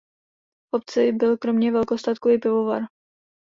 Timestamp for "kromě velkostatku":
1.37-2.29